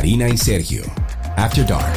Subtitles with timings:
[0.00, 0.82] Karina y Sergio.
[1.36, 1.92] After Dark.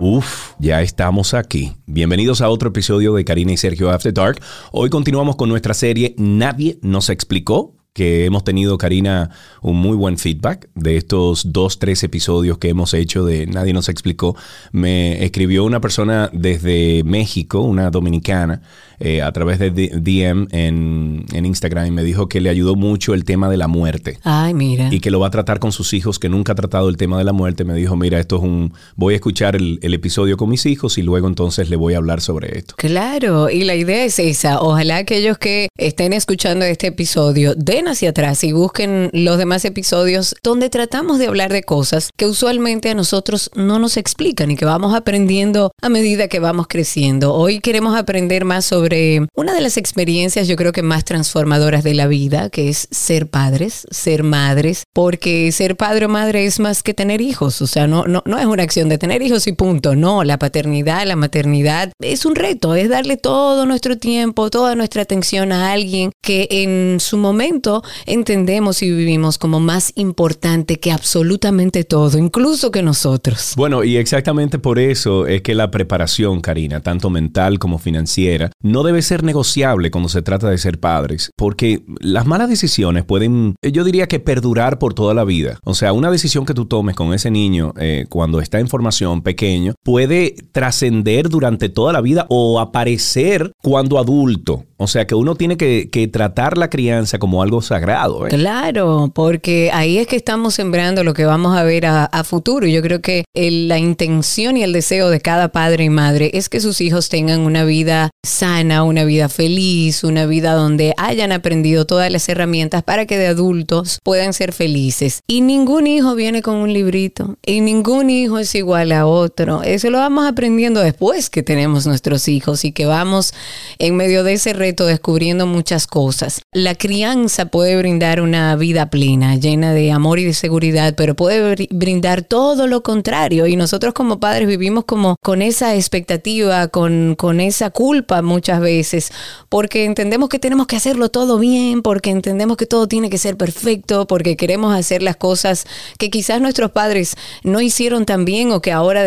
[0.00, 1.72] Uf, ya estamos aquí.
[1.86, 4.40] Bienvenidos a otro episodio de Karina y Sergio After Dark.
[4.72, 9.30] Hoy continuamos con nuestra serie Nadie nos explicó que hemos tenido, Karina,
[9.60, 13.88] un muy buen feedback de estos dos, tres episodios que hemos hecho de Nadie nos
[13.88, 14.36] explicó.
[14.72, 18.62] Me escribió una persona desde México, una dominicana,
[19.00, 23.14] eh, a través de DM en, en, Instagram y me dijo que le ayudó mucho
[23.14, 24.18] el tema de la muerte.
[24.24, 24.88] Ay, mira.
[24.90, 27.18] Y que lo va a tratar con sus hijos, que nunca ha tratado el tema
[27.18, 27.64] de la muerte.
[27.64, 28.72] Me dijo, mira, esto es un...
[28.96, 31.98] Voy a escuchar el, el episodio con mis hijos y luego entonces le voy a
[31.98, 32.74] hablar sobre esto.
[32.76, 34.60] Claro, y la idea es esa.
[34.60, 40.34] Ojalá aquellos que estén escuchando este episodio den hacia atrás y busquen los demás episodios
[40.42, 44.64] donde tratamos de hablar de cosas que usualmente a nosotros no nos explican y que
[44.64, 47.34] vamos aprendiendo a medida que vamos creciendo.
[47.34, 48.87] Hoy queremos aprender más sobre
[49.34, 53.28] una de las experiencias yo creo que más transformadoras de la vida, que es ser
[53.28, 57.86] padres, ser madres, porque ser padre o madre es más que tener hijos, o sea,
[57.86, 61.16] no, no, no es una acción de tener hijos y punto, no, la paternidad, la
[61.16, 66.48] maternidad es un reto, es darle todo nuestro tiempo, toda nuestra atención a alguien que
[66.50, 73.52] en su momento entendemos y vivimos como más importante que absolutamente todo, incluso que nosotros.
[73.56, 78.77] Bueno, y exactamente por eso es que la preparación, Karina, tanto mental como financiera, no
[78.78, 83.56] no debe ser negociable cuando se trata de ser padres, porque las malas decisiones pueden,
[83.60, 85.58] yo diría que perdurar por toda la vida.
[85.64, 89.22] O sea, una decisión que tú tomes con ese niño eh, cuando está en formación
[89.22, 94.64] pequeño puede trascender durante toda la vida o aparecer cuando adulto.
[94.80, 98.26] O sea que uno tiene que, tratar la crianza como algo sagrado.
[98.26, 98.30] ¿eh?
[98.30, 102.66] Claro, porque ahí es que estamos sembrando lo que vamos a ver a, futuro.
[102.66, 106.48] Y yo creo que la intención y el deseo de cada padre y madre es
[106.48, 111.86] que sus hijos tengan una vida sana, una vida feliz, una vida donde hayan aprendido
[111.86, 115.20] todas las herramientas para que de adultos puedan ser felices.
[115.26, 119.62] Y ningún hijo viene con un librito y ningún hijo es igual a otro.
[119.62, 123.34] Eso lo vamos aprendiendo después que tenemos nuestros hijos y que vamos
[123.78, 124.52] en medio de ese
[124.86, 126.42] descubriendo muchas cosas.
[126.52, 131.68] La crianza puede brindar una vida plena, llena de amor y de seguridad, pero puede
[131.70, 133.46] brindar todo lo contrario.
[133.46, 139.12] Y nosotros como padres vivimos como con esa expectativa, con, con esa culpa muchas veces,
[139.48, 143.36] porque entendemos que tenemos que hacerlo todo bien, porque entendemos que todo tiene que ser
[143.36, 145.66] perfecto, porque queremos hacer las cosas
[145.98, 149.04] que quizás nuestros padres no hicieron tan bien o que ahora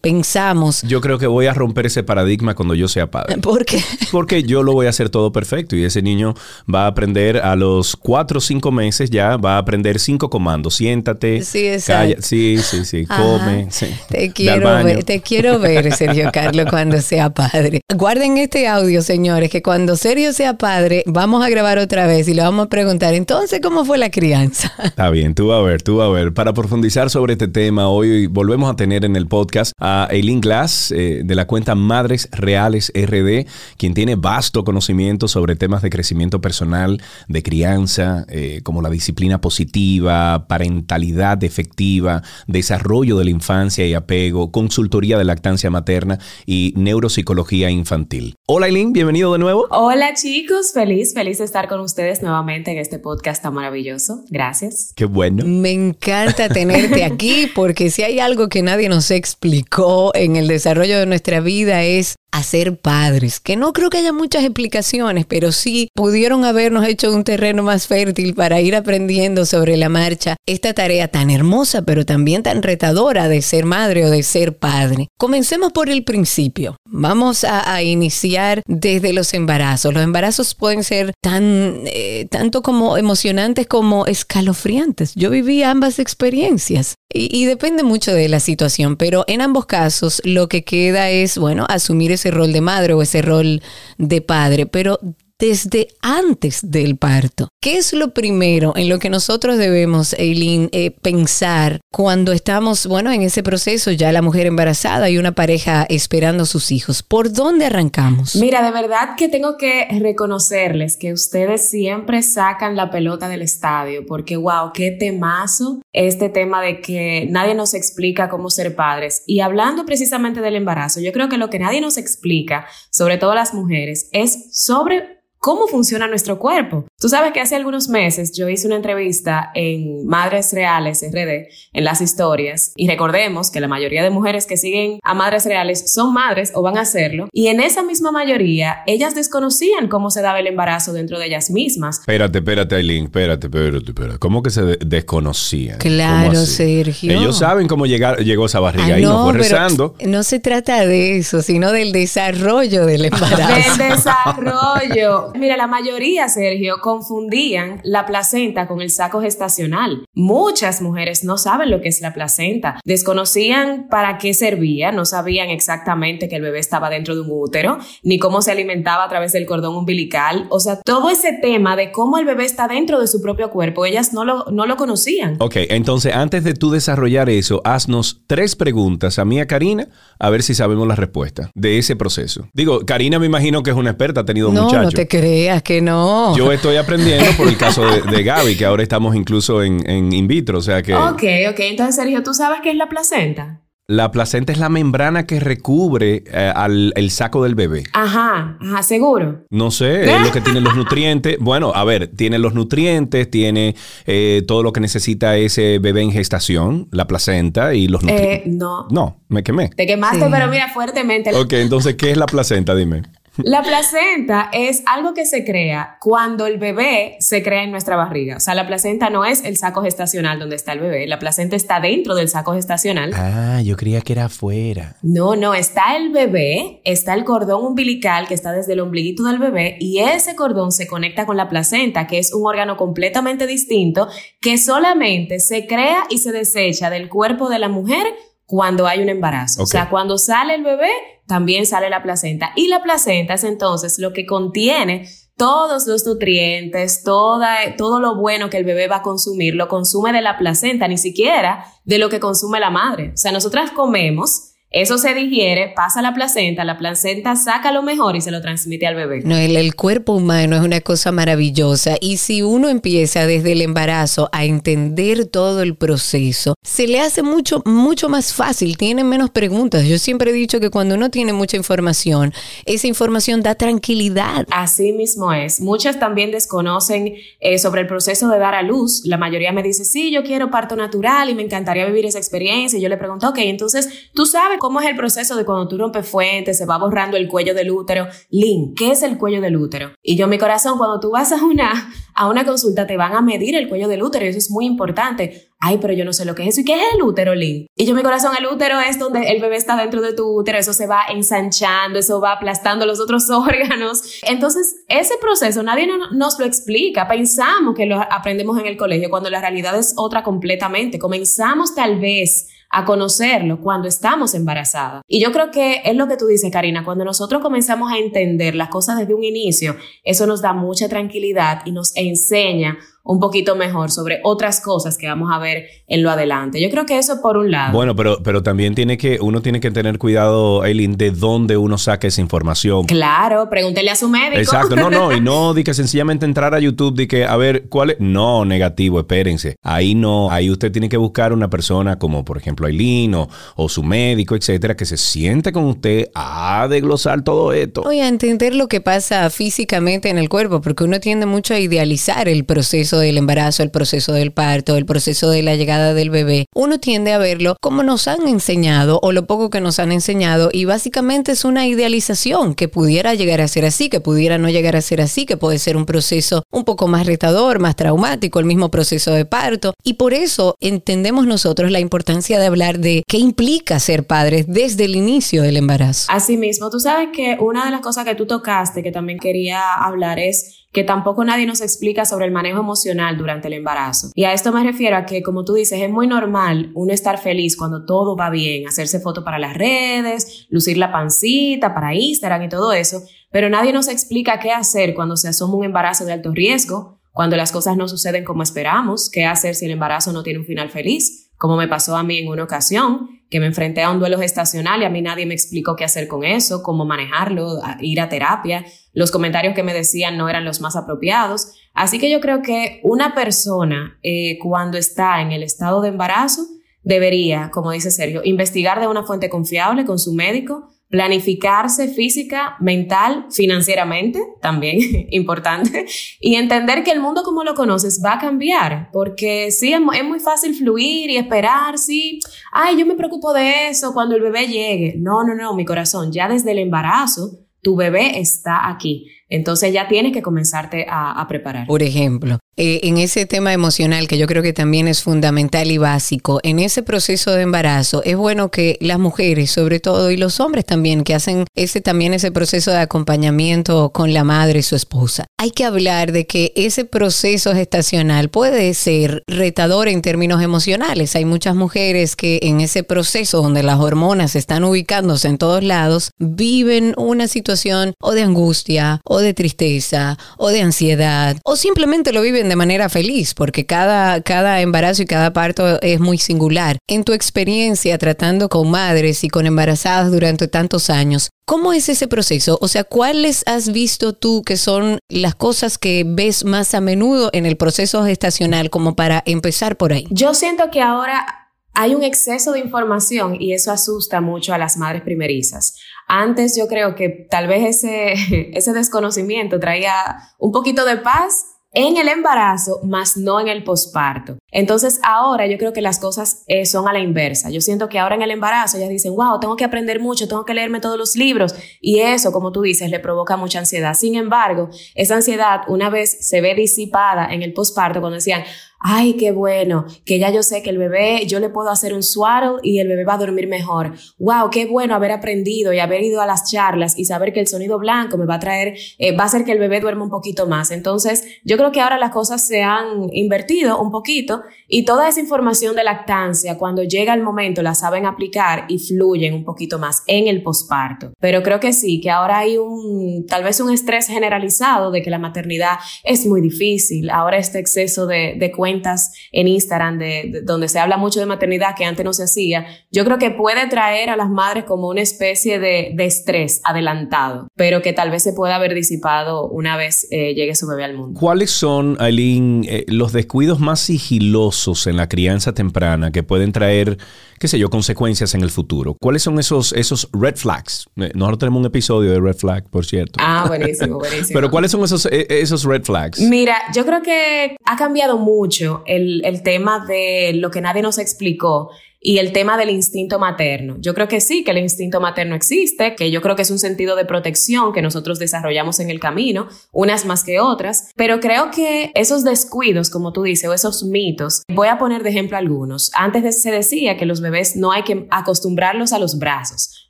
[0.00, 0.82] pensamos.
[0.82, 3.38] Yo creo que voy a romper ese paradigma cuando yo sea padre.
[3.42, 3.82] ¿Por qué?
[4.10, 6.34] Porque yo lo voy a hacer todo perfecto y ese niño
[6.72, 10.76] va a aprender a los cuatro o cinco meses ya, va a aprender cinco comandos.
[10.76, 13.68] Siéntate, sí, calla, sí, sí, sí, come.
[14.08, 17.80] te, quiero ver, te quiero ver, Sergio Carlos, cuando sea padre.
[17.94, 22.34] Guarden este audio, señores, que cuando Sergio sea padre, vamos a grabar otra vez y
[22.34, 24.72] le vamos a preguntar, entonces, ¿cómo fue la crianza?
[24.82, 26.32] Está bien, tú a ver, tú a ver.
[26.32, 30.90] Para profundizar sobre este tema, hoy volvemos a tener en el podcast a Eileen Glass,
[30.92, 33.46] eh, de la cuenta Madres Reales RD,
[33.76, 39.40] quien tiene vasto conocimiento sobre temas de crecimiento personal, de crianza, eh, como la disciplina
[39.40, 47.70] positiva, parentalidad efectiva, desarrollo de la infancia y apego, consultoría de lactancia materna y neuropsicología
[47.70, 48.36] infantil.
[48.46, 49.66] Hola Eileen, bienvenido de nuevo.
[49.70, 54.24] Hola chicos, feliz, feliz de estar con ustedes nuevamente en este podcast tan maravilloso.
[54.30, 54.92] Gracias.
[54.94, 55.44] Qué bueno.
[55.44, 60.98] Me encanta tenerte aquí porque si hay algo que nadie nos explicó en el desarrollo
[60.98, 62.42] de nuestra vida es a
[62.80, 67.62] padres, que no creo que haya muchas explicaciones, pero sí pudieron habernos hecho un terreno
[67.62, 72.62] más fértil para ir aprendiendo sobre la marcha esta tarea tan hermosa, pero también tan
[72.62, 75.08] retadora de ser madre o de ser padre.
[75.18, 76.76] Comencemos por el principio.
[76.86, 79.94] Vamos a, iniciar desde los embarazos.
[79.94, 85.12] Los embarazos pueden ser tan, eh, tanto como emocionantes como escalofriantes.
[85.14, 90.48] Yo viví ambas experiencias y depende mucho de la situación, pero en ambos casos lo
[90.48, 93.62] que queda es, bueno, asumir ese rol de madre o ese rol
[93.96, 94.98] de padre, pero
[95.38, 97.48] desde antes del parto.
[97.60, 103.12] ¿Qué es lo primero en lo que nosotros debemos, Eileen, eh, pensar cuando estamos, bueno,
[103.12, 107.02] en ese proceso, ya la mujer embarazada y una pareja esperando sus hijos?
[107.02, 108.36] ¿Por dónde arrancamos?
[108.36, 114.06] Mira, de verdad que tengo que reconocerles que ustedes siempre sacan la pelota del estadio,
[114.06, 119.22] porque wow, qué temazo este tema de que nadie nos explica cómo ser padres.
[119.26, 123.34] Y hablando precisamente del embarazo, yo creo que lo que nadie nos explica, sobre todo
[123.34, 126.87] las mujeres, es sobre cómo funciona nuestro cuerpo.
[127.00, 131.84] Tú sabes que hace algunos meses yo hice una entrevista en Madres Reales RD, en
[131.84, 136.12] las historias, y recordemos que la mayoría de mujeres que siguen a Madres Reales son
[136.12, 140.40] madres o van a hacerlo, y en esa misma mayoría ellas desconocían cómo se daba
[140.40, 142.00] el embarazo dentro de ellas mismas.
[142.00, 144.18] Espérate, espérate, Aileen, espérate, espérate, espérate.
[144.18, 145.78] ¿Cómo que se de- desconocían?
[145.78, 146.34] Claro.
[146.34, 147.12] Sergio.
[147.12, 149.94] Ellos saben cómo llegar, llegó esa barriga Ah, ahí, no, no, fue pero rezando.
[150.04, 153.76] No se trata de eso, sino del desarrollo del embarazo.
[153.78, 155.32] Del desarrollo.
[155.38, 160.06] Mira, la mayoría, Sergio, confundían la placenta con el saco gestacional.
[160.14, 165.50] Muchas mujeres no saben lo que es la placenta, desconocían para qué servía, no sabían
[165.50, 169.32] exactamente que el bebé estaba dentro de un útero, ni cómo se alimentaba a través
[169.32, 170.46] del cordón umbilical.
[170.48, 173.84] O sea, todo ese tema de cómo el bebé está dentro de su propio cuerpo,
[173.84, 175.36] ellas no lo, no lo conocían.
[175.40, 179.88] Ok, entonces antes de tú desarrollar eso, haznos tres preguntas a mí, a Karina,
[180.18, 182.48] a ver si sabemos la respuesta de ese proceso.
[182.54, 185.62] Digo, Karina me imagino que es una experta, ha tenido un No, no te creas
[185.62, 186.34] que no.
[186.34, 190.12] Yo estoy aprendiendo por el caso de, de Gaby, que ahora estamos incluso en, en
[190.12, 191.58] in vitro, o sea que Ok, ok.
[191.60, 193.60] Entonces, Sergio, ¿tú sabes qué es la placenta?
[193.90, 197.84] la placenta es la membrana que recubre eh, al el saco del bebé.
[197.94, 199.46] Ajá, ajá, seguro.
[199.48, 201.38] No sé, es lo que tiene los nutrientes.
[201.40, 203.74] Bueno, a ver, tiene los nutrientes, tiene
[204.06, 208.52] eh, todo lo que necesita ese bebé en gestación, la placenta y los Eh, nutrientes.
[208.52, 208.88] no.
[208.90, 209.70] No, me quemé.
[209.70, 210.30] Te quemaste, Sí.
[210.30, 211.34] pero mira, fuertemente.
[211.34, 212.74] Ok, entonces, ¿qué es la placenta?
[212.74, 213.04] Dime.
[213.38, 218.36] La placenta es algo que se crea cuando el bebé se crea en nuestra barriga.
[218.36, 221.06] O sea, la placenta no es el saco gestacional donde está el bebé.
[221.06, 223.12] La placenta está dentro del saco gestacional.
[223.14, 224.96] Ah, yo creía que era afuera.
[225.02, 229.38] No, no, está el bebé, está el cordón umbilical que está desde el ombliguito del
[229.38, 234.08] bebé y ese cordón se conecta con la placenta, que es un órgano completamente distinto
[234.40, 238.06] que solamente se crea y se desecha del cuerpo de la mujer
[238.46, 239.62] cuando hay un embarazo.
[239.62, 240.90] O sea, cuando sale el bebé,
[241.28, 242.52] también sale la placenta.
[242.56, 248.50] Y la placenta es entonces lo que contiene todos los nutrientes, toda, todo lo bueno
[248.50, 252.08] que el bebé va a consumir, lo consume de la placenta, ni siquiera de lo
[252.08, 253.12] que consume la madre.
[253.14, 257.82] O sea, nosotras comemos, eso se digiere, pasa a la placenta, la placenta saca lo
[257.82, 259.22] mejor y se lo transmite al bebé.
[259.24, 263.62] No, el, el cuerpo humano es una cosa maravillosa y si uno empieza desde el
[263.62, 269.30] embarazo a entender todo el proceso, se le hace mucho, mucho más fácil, tiene menos
[269.30, 269.86] preguntas.
[269.86, 272.34] Yo siempre he dicho que cuando uno tiene mucha información,
[272.66, 274.46] esa información da tranquilidad.
[274.50, 275.62] Así mismo es.
[275.62, 279.02] Muchas también desconocen eh, sobre el proceso de dar a luz.
[279.06, 282.78] La mayoría me dice, sí, yo quiero parto natural y me encantaría vivir esa experiencia.
[282.78, 285.78] Y yo le pregunto, ok, entonces, ¿tú sabes cómo es el proceso de cuando tú
[285.78, 288.06] rompes fuentes, se va borrando el cuello del útero?
[288.30, 289.92] Lynn, ¿qué es el cuello del útero?
[290.02, 293.20] Y yo, mi corazón, cuando tú vas a una, a una consulta, te van a
[293.20, 295.48] medir el cuello del útero y eso es muy importante.
[295.60, 296.60] Ay, pero yo no sé lo que es eso.
[296.60, 297.66] ¿Y qué es el útero, Lynn?
[297.74, 300.56] Y yo, mi corazón, el útero es donde el bebé está dentro de tu útero,
[300.58, 304.20] eso se va ensanchando, eso va aplastando los otros órganos.
[304.22, 307.08] Entonces, ese proceso nadie no- nos lo explica.
[307.08, 310.98] Pensamos que lo aprendemos en el colegio cuando la realidad es otra completamente.
[310.98, 315.02] Comenzamos tal vez a conocerlo cuando estamos embarazadas.
[315.06, 318.54] Y yo creo que es lo que tú dices, Karina, cuando nosotros comenzamos a entender
[318.54, 323.56] las cosas desde un inicio, eso nos da mucha tranquilidad y nos enseña un poquito
[323.56, 326.60] mejor sobre otras cosas que vamos a ver en lo adelante.
[326.60, 327.72] Yo creo que eso por un lado.
[327.72, 331.78] Bueno, pero, pero también tiene que, uno tiene que tener cuidado, Aileen, de dónde uno
[331.78, 332.84] saca esa información.
[332.84, 334.38] Claro, pregúntele a su médico.
[334.38, 337.68] Exacto, no, no, y no di que sencillamente entrar a YouTube, di que, a ver,
[337.68, 337.96] ¿cuál es?
[338.00, 339.56] No, negativo, espérense.
[339.62, 343.68] Ahí no, ahí usted tiene que buscar una persona como, por ejemplo, Aileen o, o
[343.68, 347.82] su médico, etcétera, que se siente con usted a desglosar todo esto.
[347.82, 351.58] Oye, a entender lo que pasa físicamente en el cuerpo, porque uno tiende mucho a
[351.58, 356.10] idealizar el proceso del embarazo, el proceso del parto, el proceso de la llegada del
[356.10, 356.46] bebé.
[356.54, 360.50] Uno tiende a verlo como nos han enseñado o lo poco que nos han enseñado
[360.52, 364.76] y básicamente es una idealización que pudiera llegar a ser así, que pudiera no llegar
[364.76, 368.46] a ser así, que puede ser un proceso un poco más retador, más traumático, el
[368.46, 369.74] mismo proceso de parto.
[369.82, 374.84] Y por eso entendemos nosotros la importancia de hablar de qué implica ser padres desde
[374.84, 376.06] el inicio del embarazo.
[376.10, 380.18] Asimismo, tú sabes que una de las cosas que tú tocaste que también quería hablar
[380.18, 384.10] es que tampoco nadie nos explica sobre el manejo emocional durante el embarazo.
[384.14, 387.18] Y a esto me refiero a que, como tú dices, es muy normal uno estar
[387.18, 392.42] feliz cuando todo va bien, hacerse fotos para las redes, lucir la pancita para Instagram
[392.42, 396.12] y todo eso, pero nadie nos explica qué hacer cuando se asoma un embarazo de
[396.12, 400.22] alto riesgo, cuando las cosas no suceden como esperamos, qué hacer si el embarazo no
[400.22, 403.82] tiene un final feliz, como me pasó a mí en una ocasión, que me enfrenté
[403.82, 406.84] a un duelo gestacional y a mí nadie me explicó qué hacer con eso, cómo
[406.84, 408.64] manejarlo, ir a terapia.
[408.92, 411.52] Los comentarios que me decían no eran los más apropiados.
[411.74, 416.42] Así que yo creo que una persona eh, cuando está en el estado de embarazo
[416.82, 423.26] debería, como dice Sergio, investigar de una fuente confiable con su médico planificarse física, mental,
[423.30, 424.78] financieramente, también
[425.10, 425.86] importante,
[426.20, 430.20] y entender que el mundo como lo conoces va a cambiar, porque sí, es, muy
[430.20, 432.20] fácil fluir y esperar, sí,
[432.52, 434.94] ay, yo me preocupo de eso cuando el bebé llegue.
[434.98, 439.10] No, no, no, mi corazón, ya desde el embarazo, tu bebé está aquí.
[439.28, 441.66] Entonces ya tienes que comenzarte a, preparar.
[441.66, 445.78] Por ejemplo, eh, en ese tema emocional que yo creo que también es fundamental y
[445.78, 450.40] básico, en ese proceso de embarazo es bueno que las mujeres sobre todo y los
[450.40, 454.76] hombres también que hacen ese también ese proceso de acompañamiento con la madre y su
[454.76, 455.26] esposa.
[455.38, 461.14] Hay que hablar de que ese proceso gestacional puede ser retador en términos emocionales.
[461.16, 466.10] Hay muchas mujeres que en ese proceso donde las hormonas están ubicándose en todos lados
[466.18, 472.22] viven una situación o de angustia o de tristeza o de ansiedad o simplemente lo
[472.22, 476.78] viven de manera feliz, porque cada, cada embarazo y cada parto es muy singular.
[476.88, 482.08] En tu experiencia tratando con madres y con embarazadas durante tantos años, ¿Cómo es ese
[482.08, 482.58] proceso?
[482.60, 487.30] O sea, ¿cuáles has visto tú que son las cosas que ves más a menudo
[487.32, 490.06] en el proceso gestacional como para empezar por ahí?
[490.10, 494.76] Yo siento que ahora hay un exceso de información y eso asusta mucho a las
[494.76, 495.76] madres primerizas.
[496.08, 498.14] Antes yo creo que tal vez ese,
[498.56, 499.94] ese desconocimiento traía
[500.38, 504.38] un poquito de paz en el embarazo, más no en el posparto.
[504.50, 507.50] Entonces ahora yo creo que las cosas eh, son a la inversa.
[507.50, 510.46] Yo siento que ahora en el embarazo ellas dicen, wow, tengo que aprender mucho, tengo
[510.46, 513.94] que leerme todos los libros y eso, como tú dices, le provoca mucha ansiedad.
[513.94, 518.44] Sin embargo, esa ansiedad una vez se ve disipada en el posparto cuando decían,
[518.80, 522.02] ay, qué bueno, que ya yo sé que el bebé, yo le puedo hacer un
[522.02, 523.94] swaddle y el bebé va a dormir mejor.
[524.18, 527.48] Wow, qué bueno haber aprendido y haber ido a las charlas y saber que el
[527.48, 530.10] sonido blanco me va a traer, eh, va a hacer que el bebé duerma un
[530.10, 530.70] poquito más.
[530.70, 535.20] Entonces, yo creo que ahora las cosas se han invertido un poquito y toda esa
[535.20, 540.04] información de lactancia, cuando llega el momento, la saben aplicar y fluyen un poquito más
[540.06, 541.12] en el posparto.
[541.18, 545.10] Pero creo que sí, que ahora hay un, tal vez un estrés generalizado de que
[545.10, 547.10] la maternidad es muy difícil.
[547.10, 551.74] Ahora este exceso de, de cuentas en Instagram de, donde se habla mucho de maternidad
[551.76, 555.00] que antes no se hacía, yo creo que puede traer a las madres como una
[555.00, 560.06] especie de, de estrés adelantado, pero que tal vez se pueda haber disipado una vez
[560.10, 561.18] eh, llegue su bebé al mundo.
[561.18, 566.98] ¿Cuáles son, Aileen, eh, los descuidos más sigilosos en la crianza temprana que pueden traer,
[567.38, 568.96] qué sé yo, consecuencias en el futuro?
[569.00, 570.88] ¿Cuáles son esos, esos red flags?
[570.96, 573.18] Eh, nosotros tenemos un episodio de red flag, por cierto.
[573.22, 574.30] Ah, buenísimo, buenísimo.
[574.32, 576.20] pero ¿cuáles son esos, esos red flags?
[576.20, 580.98] Mira, yo creo que ha cambiado mucho el, el tema de lo que nadie nos
[580.98, 583.76] explicó y el tema del instinto materno.
[583.80, 586.58] Yo creo que sí, que el instinto materno existe, que yo creo que es un
[586.58, 591.50] sentido de protección que nosotros desarrollamos en el camino, unas más que otras, pero creo
[591.50, 595.90] que esos descuidos, como tú dices, o esos mitos, voy a poner de ejemplo algunos.
[595.94, 599.77] Antes se decía que los bebés no hay que acostumbrarlos a los brazos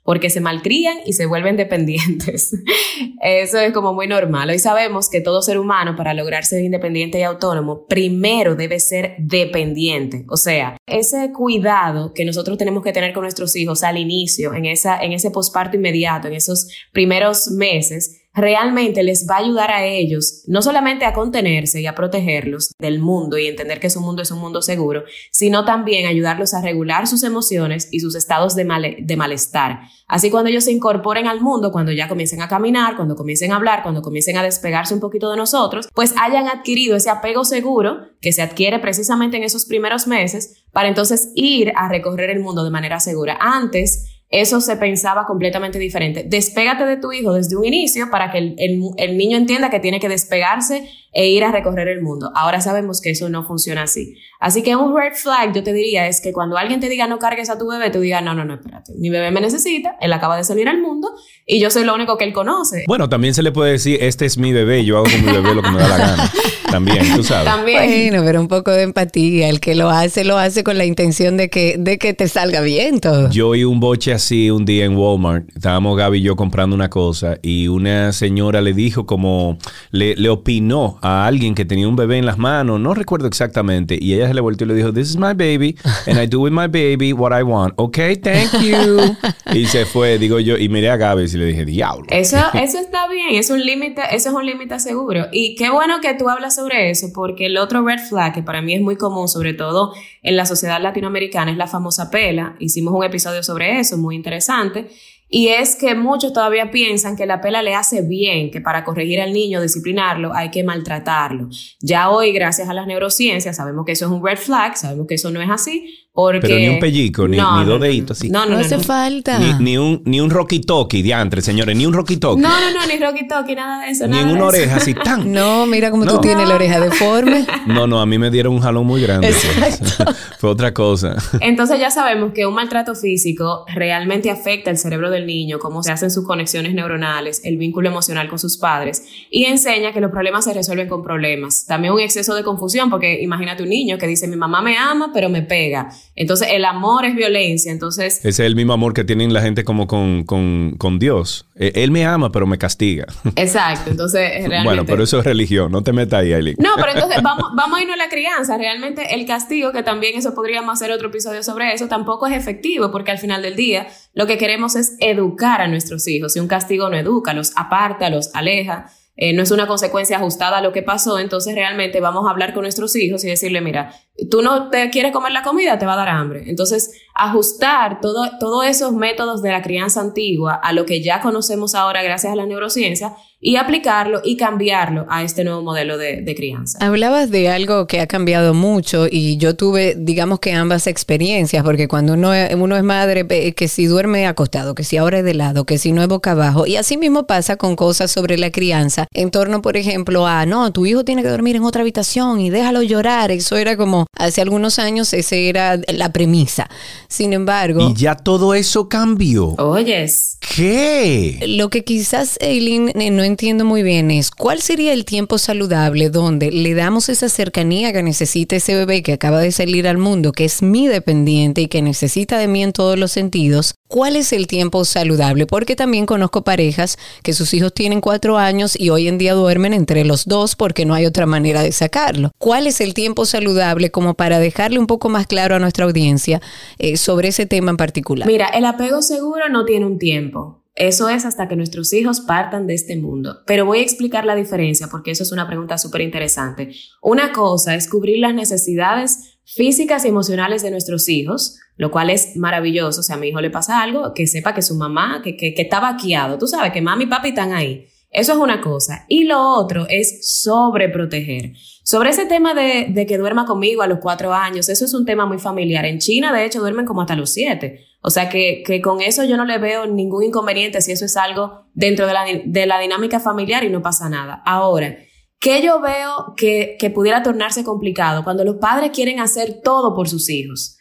[0.09, 2.49] porque se malcrían y se vuelven dependientes.
[3.21, 4.49] Eso es como muy normal.
[4.49, 9.13] Hoy sabemos que todo ser humano para lograr ser independiente y autónomo, primero debe ser
[9.19, 10.25] dependiente.
[10.27, 14.65] O sea, ese cuidado que nosotros tenemos que tener con nuestros hijos al inicio, en,
[14.65, 19.85] esa, en ese posparto inmediato, en esos primeros meses, realmente les va a ayudar a
[19.85, 24.21] ellos no solamente a contenerse y a protegerlos del mundo y entender que su mundo
[24.21, 28.65] es un mundo seguro, sino también ayudarlos a regular sus emociones y sus estados de,
[28.65, 29.81] malestar.
[30.07, 33.55] Así cuando ellos se incorporen al mundo, cuando ya comiencen a caminar, cuando comiencen a
[33.55, 38.07] hablar, cuando comiencen a despegarse un poquito de nosotros, pues hayan adquirido ese apego seguro
[38.21, 42.63] que se adquiere precisamente en esos primeros meses para entonces ir a recorrer el mundo
[42.63, 43.37] de manera segura.
[43.39, 46.23] Antes, eso se pensaba completamente diferente.
[46.23, 50.07] Despégate de tu hijo desde un inicio para que el, niño entienda que tiene que
[50.07, 52.31] despegarse e ir a recorrer el mundo.
[52.35, 54.15] Ahora sabemos que eso no funciona así.
[54.39, 57.17] Así que un red flag, yo te diría, es que cuando alguien te diga no
[57.17, 60.13] cargues a tu bebé, tú digas, no, no, no, espérate, mi bebé me necesita, él
[60.13, 61.09] acaba de salir al mundo
[61.47, 62.83] y yo soy lo único que él conoce.
[62.87, 65.55] Bueno, también se le puede decir, este es mi bebé, yo hago con mi bebé
[65.55, 66.31] lo que me da la gana.
[66.71, 67.45] También, tú sabes.
[67.45, 68.09] También.
[68.11, 69.49] Bueno, pero un poco de empatía.
[69.49, 72.61] El que lo hace, lo hace con la intención de que, de que te salga
[72.61, 73.29] bien todo.
[73.29, 75.49] Yo oí un boche así un día en Walmart.
[75.55, 79.57] Estábamos Gaby y yo comprando una cosa y una señora le dijo como,
[79.91, 83.97] le, le opinó a alguien que tenía un bebé en las manos, no recuerdo exactamente,
[83.99, 85.75] y ella se le volteó y le dijo, this is my baby,
[86.07, 87.73] and I do with my baby what I want.
[87.77, 88.99] Okay, thank you.
[89.53, 92.05] y se fue, digo yo, y miré a Gaby y le dije, diablo.
[92.09, 95.27] Eso, eso está bien, es un límite, eso es un límite seguro.
[95.31, 98.61] Y qué bueno que tú hablas sobre eso, porque el otro red flag que para
[98.61, 102.55] mí es muy común, sobre todo en la sociedad latinoamericana, es la famosa pela.
[102.59, 104.89] Hicimos un episodio sobre eso, muy interesante.
[105.31, 109.21] Y es que muchos todavía piensan que la pela le hace bien, que para corregir
[109.21, 111.49] al niño, disciplinarlo, hay que maltratarlo.
[111.79, 115.15] Ya hoy, gracias a las neurociencias, sabemos que eso es un red flag, sabemos que
[115.15, 116.39] eso no es así, Porque...
[116.41, 118.29] Pero ni un pellico, ni, No, ni no, dos no, deditos así.
[118.29, 119.39] No, hace falta.
[119.39, 122.41] Ni, ni un, ni un rocky toki, diantre, señores, ni un rocky toki.
[122.41, 124.05] No, no, no, ni Rocky Talkie, nada de eso.
[124.05, 124.47] ni nada en de una eso.
[124.57, 125.31] oreja así tan.
[125.31, 126.15] No, mira cómo No.
[126.15, 127.45] tú tienes la oreja deforme.
[127.67, 129.31] No, no, a mí me dieron un jalón muy grande.
[130.39, 131.15] Fue otra cosa.
[131.41, 135.91] Entonces ya sabemos que un maltrato físico realmente afecta el cerebro del niño, cómo se
[135.91, 140.45] hacen sus conexiones neuronales, el vínculo emocional con sus padres y enseña que los problemas
[140.45, 141.65] se resuelven con problemas.
[141.65, 145.11] También un exceso de confusión porque imagínate un niño que dice mi mamá me ama
[145.13, 145.89] pero me pega.
[146.15, 147.71] Entonces el amor es violencia.
[147.71, 151.45] Entonces Ese es el mismo amor que tienen la gente como con, con, con Dios.
[151.55, 153.05] Eh, Él me ama, pero me castiga.
[153.35, 153.89] exacto.
[153.89, 155.71] Entonces realmente Bueno, pero eso es religión.
[155.71, 156.57] No te metas ahí, Aileen.
[156.59, 158.57] No, pero entonces vamos, vamos a irnos a la crianza.
[158.57, 162.91] Realmente el castigo, que también eso podríamos hacer otro episodio sobre eso, tampoco es efectivo
[162.91, 166.33] porque al final del día lo que queremos es educar a nuestros hijos.
[166.33, 170.59] Si un castigo no educa, los aparta, los aleja, eh, no es una consecuencia ajustada
[170.59, 173.93] a lo que pasó, entonces realmente vamos a hablar con nuestros hijos y decirle, mira,
[174.31, 176.45] tú no te quieres comer la comida, te va a dar hambre.
[176.47, 181.75] Entonces, ajustar todo, todos esos métodos de la crianza antigua a lo que ya conocemos
[181.75, 186.77] ahora gracias a la neurociencia y aplicarlo y cambiarlo a este nuevo modelo de, crianza.
[186.81, 191.87] Hablabas de algo que ha cambiado mucho y yo tuve, digamos que ambas experiencias, porque
[191.87, 195.65] cuando uno, uno es madre, que si duerme acostado, que si ahora es de lado,
[195.65, 199.07] que si no es boca abajo, y así mismo pasa con cosas sobre la crianza,
[199.13, 202.49] en torno, por ejemplo, a, no, tu hijo tiene que dormir en otra habitación y
[202.49, 206.69] déjalo llorar, eso era como, hace algunos años, esa era la premisa.
[207.09, 207.89] Sin embargo...
[207.89, 209.55] Y ya todo eso cambió.
[209.57, 210.37] Oyes.
[210.55, 211.39] ¿Qué?
[211.47, 216.09] Lo que quizás, Eileen, eh, no entiendo muy bien es cuál sería el tiempo saludable
[216.09, 220.31] donde le damos esa cercanía que necesita ese bebé que acaba de salir al mundo,
[220.31, 223.75] que es mi dependiente y que necesita de mí en todos los sentidos.
[223.87, 225.47] ¿Cuál es el tiempo saludable?
[225.47, 229.73] Porque también conozco parejas que sus hijos tienen cuatro años y hoy en día duermen
[229.73, 232.31] entre los dos porque no hay otra manera de sacarlo.
[232.37, 236.39] ¿Cuál es el tiempo saludable como para dejarle un poco más claro a nuestra audiencia
[236.77, 238.27] eh, sobre ese tema en particular?
[238.27, 240.59] Mira, el apego seguro no tiene un tiempo.
[240.75, 243.39] Eso es hasta que nuestros hijos partan de este mundo.
[243.45, 246.71] Pero voy a explicar la diferencia porque eso es una pregunta súper interesante.
[247.01, 252.37] Una cosa es cubrir las necesidades físicas y emocionales de nuestros hijos, lo cual es
[252.37, 253.01] maravilloso.
[253.01, 255.53] O sea, a mi hijo le pasa algo, que sepa que su mamá, que, que,
[255.53, 256.37] que está vaqueado.
[256.37, 257.87] Tú sabes que mami y papi están ahí.
[258.11, 259.05] Eso es una cosa.
[259.09, 261.53] Y lo otro es sobreproteger.
[261.89, 265.25] Sobre ese tema de, que duerma conmigo a los cuatro años, eso es un tema
[265.25, 265.85] muy familiar.
[265.85, 267.83] En China, de hecho, duermen como hasta los siete.
[268.03, 271.63] O sea que, con eso yo no le veo ningún inconveniente si eso es algo
[271.73, 274.43] dentro de la, de la dinámica familiar y no pasa nada.
[274.45, 274.99] Ahora,
[275.39, 278.23] ¿qué yo veo que, que pudiera tornarse complicado?
[278.23, 280.77] Cuando los padres quieren hacer todo por sus hijos.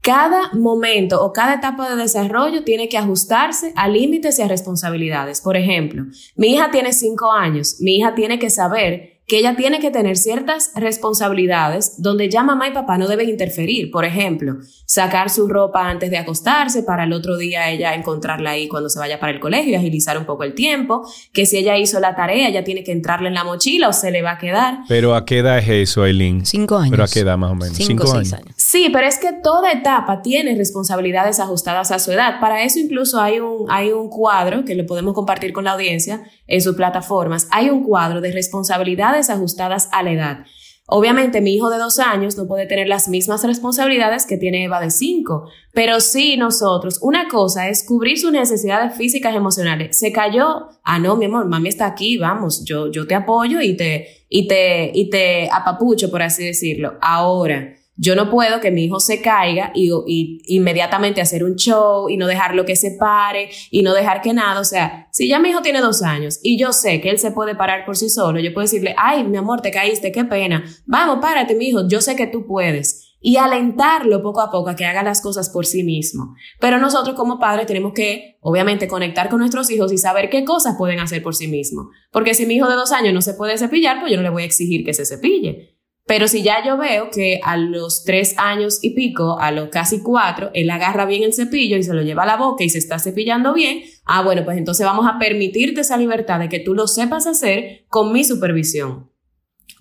[0.00, 5.40] Cada momento o cada etapa de desarrollo tiene que ajustarse a límites y a responsabilidades.
[5.40, 6.02] Por ejemplo,
[6.34, 10.16] mi hija tiene cinco años, mi hija tiene que saber que ella tiene que tener
[10.16, 13.90] ciertas responsabilidades donde ya mamá y papá no deben interferir.
[13.90, 18.68] Por ejemplo, sacar su ropa antes de acostarse para el otro día ella encontrarla ahí
[18.68, 21.06] cuando se vaya para el colegio y agilizar un poco el tiempo.
[21.32, 24.10] Que si ella hizo la tarea, ella tiene que entrarle en la mochila o se
[24.10, 24.78] le va a quedar.
[24.88, 26.46] Pero ¿a qué edad es eso, Aileen?
[26.46, 26.90] Cinco años.
[26.90, 27.76] ¿Pero a qué edad más o menos?
[27.76, 28.46] Cinco, Cinco seis años.
[28.46, 28.57] años.
[28.70, 32.38] Sí, pero es que toda etapa tiene responsabilidades ajustadas a su edad.
[32.38, 36.24] Para eso incluso hay un, hay un cuadro que lo podemos compartir con la audiencia
[36.46, 37.48] en sus plataformas.
[37.50, 40.38] Hay un cuadro de responsabilidades ajustadas a la edad.
[40.86, 44.82] Obviamente mi hijo de dos años no puede tener las mismas responsabilidades que tiene Eva
[44.82, 49.98] de cinco, pero sí nosotros, una cosa es cubrir sus necesidades físicas y emocionales.
[49.98, 53.78] Se cayó, ah no, mi amor, mami está aquí, vamos, yo, yo te apoyo y
[53.78, 56.98] te, y te, y te apapucho, por así decirlo.
[57.00, 62.08] Ahora, yo no puedo que mi hijo se caiga y, y, inmediatamente hacer un show
[62.08, 64.60] y no dejarlo que se pare y no dejar que nada.
[64.60, 67.32] O sea, si ya mi hijo tiene dos años y yo sé que él se
[67.32, 70.64] puede parar por sí solo, yo puedo decirle, ay, mi amor, te caíste, qué pena.
[70.86, 73.04] Vamos, párate, mi hijo, yo sé que tú puedes.
[73.20, 76.36] Y alentarlo poco a poco a que haga las cosas por sí mismo.
[76.60, 80.76] Pero nosotros como padres tenemos que, obviamente, conectar con nuestros hijos y saber qué cosas
[80.78, 81.88] pueden hacer por sí mismos.
[82.12, 84.30] Porque si mi hijo de dos años no se puede cepillar, pues yo no le
[84.30, 85.77] voy a exigir que se cepille.
[86.08, 90.02] Pero si ya yo veo que a los tres años y pico, a los casi
[90.02, 92.78] cuatro, él agarra bien el cepillo y se lo lleva a la boca y se
[92.78, 96.74] está cepillando bien, ah, bueno, pues entonces vamos a permitirte esa libertad de que tú
[96.74, 99.10] lo sepas hacer con mi supervisión.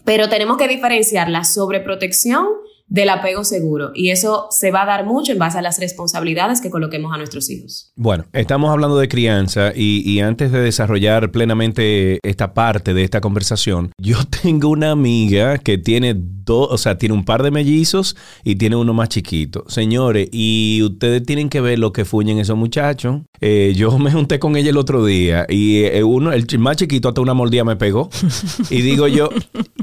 [0.03, 2.45] Pero tenemos que diferenciar la sobreprotección
[2.87, 6.61] del apego seguro y eso se va a dar mucho en base a las responsabilidades
[6.61, 7.91] que coloquemos a nuestros hijos.
[7.95, 13.21] Bueno, estamos hablando de crianza y, y, antes de desarrollar plenamente esta parte de esta
[13.21, 18.15] conversación, yo tengo una amiga que tiene dos, o sea, tiene un par de mellizos
[18.43, 19.65] y tiene uno más chiquito.
[19.67, 23.21] Señores, y ustedes tienen que ver lo que fuñen esos muchachos.
[23.41, 27.09] Eh, yo me junté con ella el otro día y eh, uno, el más chiquito
[27.09, 28.09] hasta una mordida me pegó.
[28.69, 29.29] y digo yo,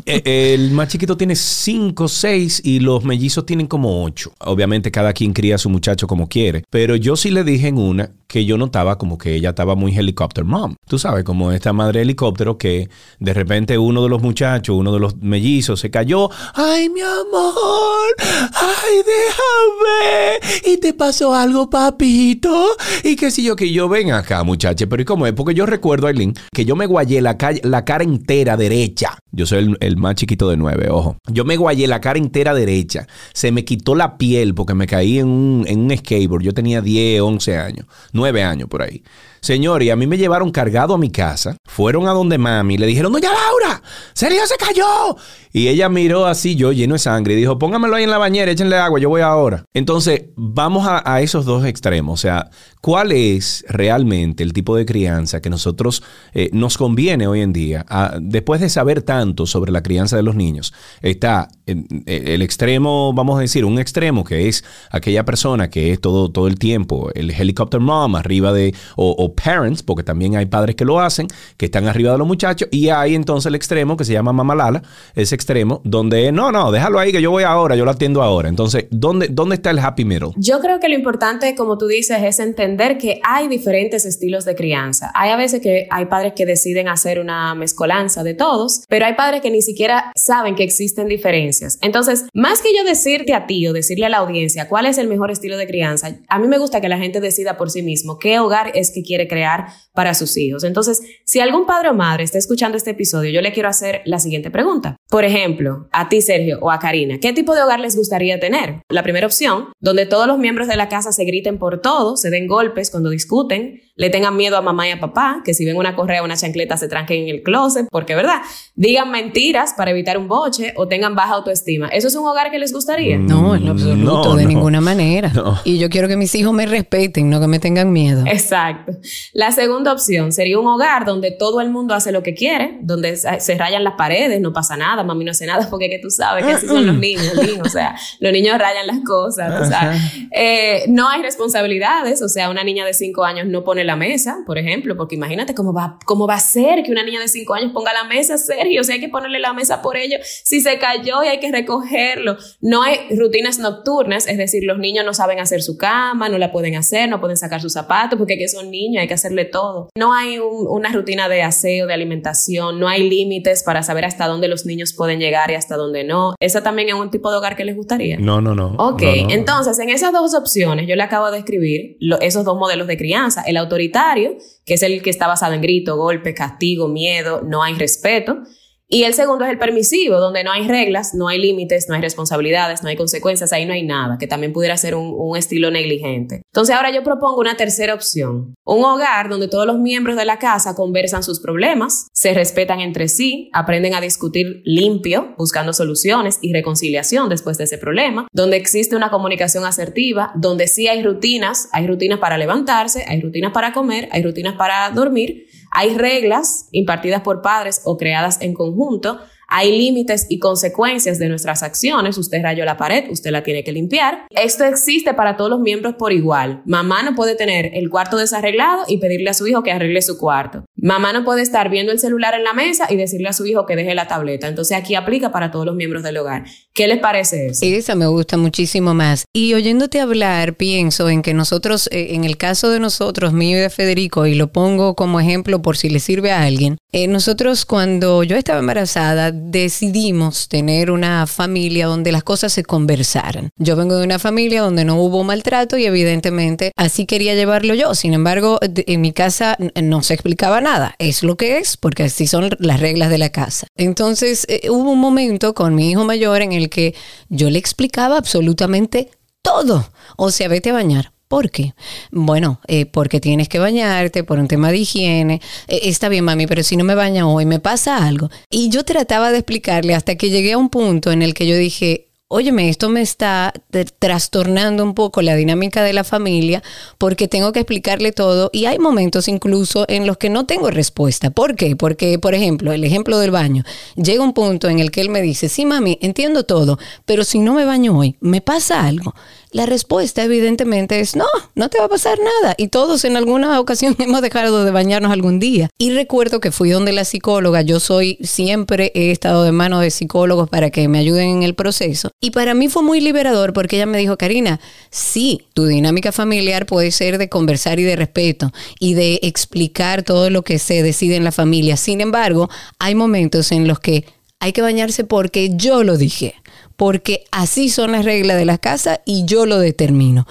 [0.06, 4.32] eh, el más chiquito tiene cinco, seis y lo los mellizos tienen como ocho.
[4.38, 7.78] Obviamente cada quien cría a su muchacho como quiere, pero yo sí le dije en
[7.78, 10.74] una que yo notaba como que ella estaba muy helicopter mom.
[10.88, 15.00] Tú sabes, como esta madre helicóptero que de repente uno de los muchachos, uno de
[15.00, 16.30] los mellizos se cayó.
[16.54, 20.72] Ay, mi amor, ay, déjame.
[20.72, 22.66] Y te pasó algo, papito.
[23.02, 24.86] Y qué sé yo, que yo ven acá, muchacha.
[24.86, 25.32] Pero ¿y cómo es?
[25.32, 29.18] Porque yo recuerdo, Aileen, que yo me guayé la, la cara entera derecha.
[29.32, 31.16] Yo soy el, el, más chiquito de nueve, ojo.
[31.26, 33.06] Yo me guayé la cara entera derecha.
[33.32, 36.42] Se me quitó la piel porque me caí en un, en un skateboard.
[36.42, 39.02] Yo tenía 10, 11 años, 9 años por ahí.
[39.44, 41.58] Señor, y a mí me llevaron cargado a mi casa.
[41.66, 42.78] Fueron a donde mami.
[42.78, 43.82] Le dijeron, doña Laura,
[44.14, 45.16] serio se cayó.
[45.52, 48.50] Y ella miró así, yo lleno de sangre, y dijo, póngamelo ahí en la bañera,
[48.50, 49.64] échenle agua, yo voy ahora.
[49.74, 52.18] Entonces, vamos a, esos dos extremos.
[52.18, 56.02] O sea, ¿cuál es realmente el tipo de crianza que nosotros
[56.32, 57.84] eh, nos conviene hoy en día?
[57.88, 63.12] A, después de saber tanto sobre la crianza de los niños, está en, el extremo,
[63.12, 67.10] vamos a decir, un extremo que es aquella persona que es todo, todo el tiempo,
[67.14, 71.66] el helicopter mom, arriba de, o parents, porque también hay padres que lo hacen, que
[71.66, 74.82] están arriba de los muchachos, y hay entonces el extremo que se llama mamalala,
[75.14, 78.48] ese extremo, donde no, no, déjalo ahí que yo voy ahora, yo lo atiendo ahora.
[78.48, 80.30] Entonces, ¿dónde, dónde está el happy middle?
[80.36, 84.54] Yo creo que lo importante, como tú dices, es entender que hay diferentes estilos de
[84.54, 85.10] crianza.
[85.14, 89.14] Hay a veces que hay padres que deciden hacer una mezcolanza de todos, pero hay
[89.14, 91.78] padres que ni siquiera saben que existen diferencias.
[91.80, 95.08] Entonces, más que yo decirte a ti o decirle a la audiencia cuál es el
[95.08, 98.18] mejor estilo de crianza, a mí me gusta que la gente decida por sí mismo
[98.18, 100.64] qué hogar es que quiere crear para sus hijos.
[100.64, 104.18] Entonces, si algún padre o madre está escuchando este episodio, yo le quiero hacer la
[104.18, 104.96] siguiente pregunta.
[105.08, 108.82] Por ejemplo, a ti, Sergio, o a Karina, ¿qué tipo de hogar les gustaría tener?
[108.88, 112.30] La primera opción, donde todos los miembros de la casa se griten por todo, se
[112.30, 115.76] den golpes cuando discuten, le tengan miedo a mamá y a papá, que si ven
[115.76, 118.42] una correa o una chancleta se tranquen en el closet, porque verdad,
[118.74, 121.88] digan mentiras para evitar un boche o tengan baja autoestima.
[121.88, 123.18] ¿Eso es un hogar que les gustaría?
[123.18, 124.48] No, en lo absoluto, no, de no.
[124.48, 125.28] ninguna manera.
[125.28, 125.60] No.
[125.64, 128.24] Y yo quiero que mis hijos me respeten, no que me tengan miedo.
[128.26, 128.92] Exacto.
[129.32, 133.16] La segunda opción sería un hogar donde todo el mundo hace lo que quiere, donde
[133.16, 136.44] se rayan las paredes, no pasa nada, mami no hace nada, porque que tú sabes
[136.44, 139.94] que así son los niños, o sea, los niños rayan las cosas, o sea,
[140.32, 144.38] eh, no hay responsabilidades, o sea, una niña de 5 años no pone la mesa,
[144.46, 147.54] por ejemplo, porque imagínate cómo va, cómo va a ser que una niña de 5
[147.54, 150.60] años ponga la mesa, Sergio, o sea, hay que ponerle la mesa por ello, si
[150.60, 155.14] se cayó y hay que recogerlo, no hay rutinas nocturnas, es decir, los niños no
[155.14, 158.48] saben hacer su cama, no la pueden hacer, no pueden sacar sus zapatos, porque que
[158.48, 162.80] son niños, hay que hacerle todo, no hay un, una rutina de aseo, de alimentación,
[162.80, 166.34] no hay límites para saber hasta dónde los niños pueden llegar y hasta dónde no,
[166.40, 168.18] ¿esa también es un tipo de hogar que les gustaría?
[168.18, 168.74] No, no, no.
[168.78, 169.30] Ok, no, no.
[169.30, 172.96] entonces en esas dos opciones yo le acabo de escribir lo, esos dos modelos de
[172.96, 177.62] crianza, el autoritario, que es el que está basado en grito, golpe, castigo, miedo, no
[177.62, 178.38] hay respeto.
[178.86, 182.02] Y el segundo es el permisivo, donde no hay reglas, no hay límites, no hay
[182.02, 186.42] responsabilidades, no hay consecuencias, ahí no hay nada, que también pudiera ser un, estilo negligente.
[186.46, 190.38] Entonces ahora yo propongo una tercera opción, un hogar donde todos los miembros de la
[190.38, 196.52] casa conversan sus problemas, se respetan entre sí, aprenden a discutir limpio, buscando soluciones y
[196.52, 201.86] reconciliación después de ese problema, donde existe una comunicación asertiva, donde sí hay rutinas, hay
[201.86, 207.42] rutinas para levantarse, hay rutinas para comer, hay rutinas para dormir, hay reglas impartidas por
[207.42, 212.18] padres o creadas en conjunto, hay límites y consecuencias de nuestras acciones.
[212.18, 214.26] Usted rayó la pared, usted la tiene que limpiar.
[214.30, 216.62] Esto existe para todos los miembros por igual.
[216.64, 220.18] Mamá no puede tener el cuarto desarreglado y pedirle a su hijo que arregle su
[220.18, 220.64] cuarto.
[220.84, 223.64] Mamá no puede estar viendo el celular en la mesa y decirle a su hijo
[223.64, 224.48] que deje la tableta.
[224.48, 226.44] Entonces aquí aplica para todos los miembros del hogar.
[226.74, 227.64] ¿Qué les parece eso?
[227.64, 229.24] Esa me gusta muchísimo más.
[229.32, 233.70] Y oyéndote hablar, pienso en que nosotros, en el caso de nosotros, mío y de
[233.70, 238.22] Federico, y lo pongo como ejemplo por si le sirve a alguien, eh, nosotros cuando
[238.22, 243.48] yo estaba embarazada, decidimos tener una familia donde las cosas se conversaran.
[243.56, 247.94] Yo vengo de una familia donde no hubo maltrato y evidentemente así quería llevarlo yo.
[247.94, 250.73] Sin embargo, en mi casa no se explicaba nada.
[250.98, 253.66] Es lo que es, porque así son las reglas de la casa.
[253.76, 256.94] Entonces eh, hubo un momento con mi hijo mayor en el que
[257.28, 259.10] yo le explicaba absolutamente
[259.42, 259.88] todo.
[260.16, 261.12] O sea, vete a bañar.
[261.28, 261.74] ¿Por qué?
[262.12, 265.40] Bueno, eh, porque tienes que bañarte por un tema de higiene.
[265.68, 268.30] Eh, está bien, mami, pero si no me baña hoy, me pasa algo.
[268.50, 271.56] Y yo trataba de explicarle hasta que llegué a un punto en el que yo
[271.56, 273.52] dije, óyeme, esto me está
[273.98, 276.62] trastornando un poco la dinámica de la familia
[276.98, 281.30] porque tengo que explicarle todo y hay momentos incluso en los que no tengo respuesta.
[281.30, 281.76] ¿Por qué?
[281.76, 283.62] Porque, por ejemplo, el ejemplo del baño,
[283.96, 287.38] llega un punto en el que él me dice, sí, mami, entiendo todo, pero si
[287.38, 289.14] no me baño hoy, ¿me pasa algo?
[289.54, 292.56] La respuesta evidentemente es no, no te va a pasar nada.
[292.58, 295.70] Y todos en alguna ocasión hemos dejado de bañarnos algún día.
[295.78, 299.92] Y recuerdo que fui donde la psicóloga, yo soy, siempre he estado de mano de
[299.92, 302.10] psicólogos para que me ayuden en el proceso.
[302.20, 306.64] Y para mí fue muy liberador porque ella me dijo, Karina, sí, tu dinámica familiar
[306.64, 308.50] puede ser de conversar y de respeto
[308.80, 311.76] y de explicar todo lo que se decide en la familia.
[311.76, 312.48] Sin embargo,
[312.78, 314.06] hay momentos en los que
[314.40, 316.34] hay que bañarse porque yo lo dije
[316.76, 320.26] porque así son las reglas de la casa y yo lo determino.